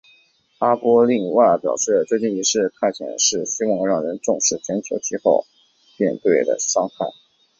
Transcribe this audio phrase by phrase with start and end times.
[0.57, 5.45] 阿帕另外表示最近一次探险是希望让人们重视全球气候
[5.95, 7.05] 变迁对喜玛拉雅山的伤害。